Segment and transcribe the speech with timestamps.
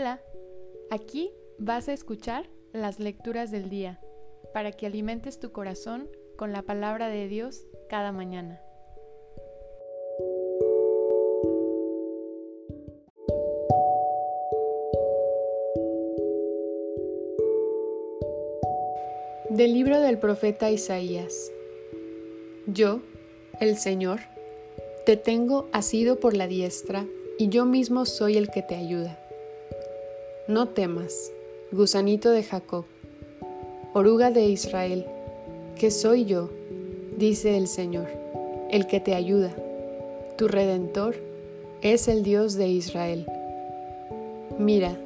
[0.00, 0.20] Hola,
[0.90, 3.98] aquí vas a escuchar las lecturas del día
[4.54, 8.60] para que alimentes tu corazón con la palabra de Dios cada mañana.
[19.50, 21.50] Del libro del profeta Isaías.
[22.68, 23.00] Yo,
[23.58, 24.20] el Señor,
[25.04, 27.04] te tengo asido por la diestra
[27.36, 29.24] y yo mismo soy el que te ayuda.
[30.48, 31.30] No temas,
[31.72, 32.86] gusanito de Jacob,
[33.92, 35.04] oruga de Israel,
[35.78, 36.48] que soy yo,
[37.18, 38.08] dice el Señor,
[38.70, 39.54] el que te ayuda.
[40.38, 41.16] Tu redentor
[41.82, 43.26] es el Dios de Israel.
[44.58, 44.96] Mira,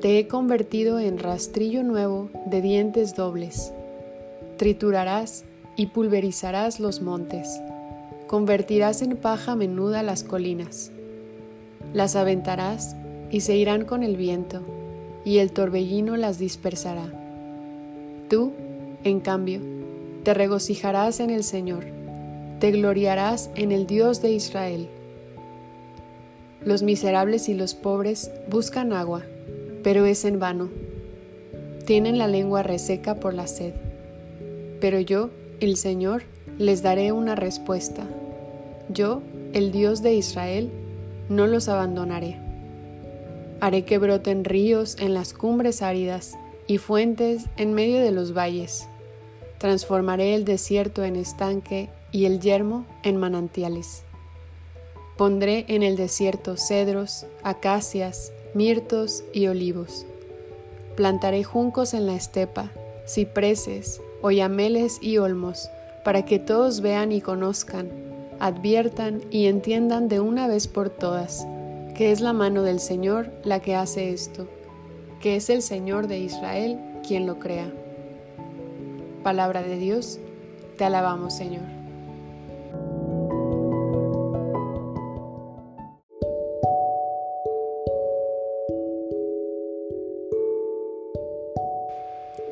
[0.00, 3.72] te he convertido en rastrillo nuevo de dientes dobles.
[4.58, 7.60] Triturarás y pulverizarás los montes.
[8.28, 10.92] Convertirás en paja menuda las colinas.
[11.92, 12.94] Las aventarás
[13.32, 14.60] y se irán con el viento,
[15.24, 17.10] y el torbellino las dispersará.
[18.28, 18.52] Tú,
[19.02, 19.60] en cambio,
[20.22, 21.86] te regocijarás en el Señor,
[22.60, 24.88] te gloriarás en el Dios de Israel.
[26.64, 29.24] Los miserables y los pobres buscan agua
[29.82, 30.70] pero es en vano.
[31.84, 33.74] Tienen la lengua reseca por la sed.
[34.80, 36.22] Pero yo, el Señor,
[36.58, 38.06] les daré una respuesta.
[38.88, 39.22] Yo,
[39.52, 40.70] el Dios de Israel,
[41.28, 42.38] no los abandonaré.
[43.62, 48.88] Haré que broten ríos en las cumbres áridas y fuentes en medio de los valles.
[49.58, 54.02] Transformaré el desierto en estanque y el yermo en manantiales.
[55.16, 60.06] Pondré en el desierto cedros, acacias, mirtos y olivos.
[60.96, 62.72] Plantaré juncos en la estepa,
[63.06, 65.70] cipreses, oyameles y olmos,
[66.04, 67.92] para que todos vean y conozcan,
[68.40, 71.46] adviertan y entiendan de una vez por todas
[71.94, 74.48] que es la mano del Señor la que hace esto,
[75.20, 77.70] que es el Señor de Israel quien lo crea.
[79.22, 80.18] Palabra de Dios,
[80.76, 81.62] te alabamos Señor.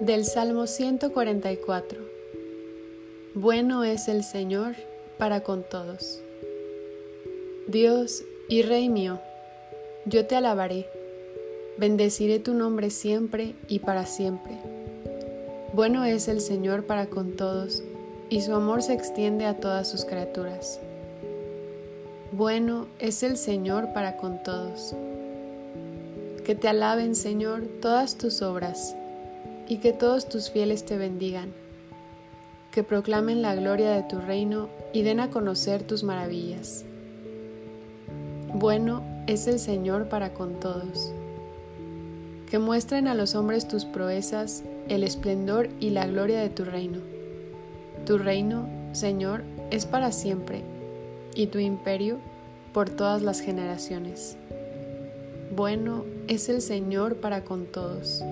[0.00, 2.00] Del Salmo 144.
[3.34, 4.74] Bueno es el Señor
[5.18, 6.22] para con todos.
[7.68, 9.20] Dios y Rey mío,
[10.10, 10.88] yo te alabaré,
[11.78, 14.58] bendeciré tu nombre siempre y para siempre.
[15.72, 17.84] Bueno es el Señor para con todos,
[18.28, 20.80] y su amor se extiende a todas sus criaturas.
[22.32, 24.96] Bueno es el Señor para con todos.
[26.44, 28.96] Que te alaben, Señor, todas tus obras
[29.68, 31.52] y que todos tus fieles te bendigan,
[32.72, 36.84] que proclamen la gloria de tu reino y den a conocer tus maravillas.
[38.54, 41.12] Bueno es el Señor para con todos.
[42.50, 46.98] Que muestren a los hombres tus proezas, el esplendor y la gloria de tu reino.
[48.06, 50.62] Tu reino, Señor, es para siempre,
[51.34, 52.18] y tu imperio
[52.72, 54.36] por todas las generaciones.
[55.54, 58.24] Bueno es el Señor para con todos.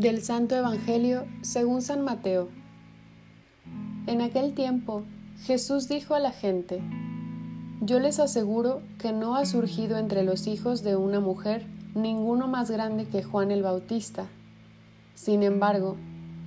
[0.00, 2.48] Del Santo Evangelio según San Mateo.
[4.06, 5.02] En aquel tiempo
[5.44, 6.80] Jesús dijo a la gente,
[7.82, 12.70] Yo les aseguro que no ha surgido entre los hijos de una mujer ninguno más
[12.70, 14.24] grande que Juan el Bautista.
[15.14, 15.96] Sin embargo,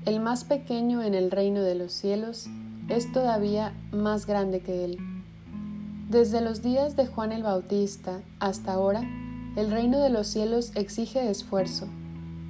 [0.07, 2.47] el más pequeño en el reino de los cielos
[2.89, 4.97] es todavía más grande que él.
[6.09, 9.03] Desde los días de Juan el Bautista hasta ahora,
[9.55, 11.87] el reino de los cielos exige esfuerzo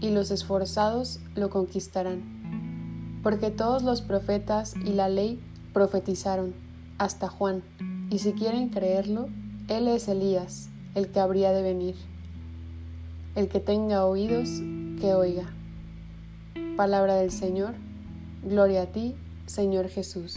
[0.03, 3.21] y los esforzados lo conquistarán.
[3.23, 5.39] Porque todos los profetas y la ley
[5.71, 6.53] profetizaron,
[6.97, 7.63] hasta Juan,
[8.11, 9.29] y si quieren creerlo,
[9.69, 11.95] él es Elías, el que habría de venir.
[13.35, 14.49] El que tenga oídos,
[14.99, 15.49] que oiga.
[16.75, 17.73] Palabra del Señor,
[18.43, 19.15] gloria a ti,
[19.45, 20.35] Señor Jesús.